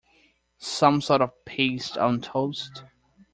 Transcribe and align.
Some 0.57 0.99
sort 1.01 1.21
of 1.21 1.45
paste 1.45 1.95
on 1.95 2.21
toast. 2.21 2.85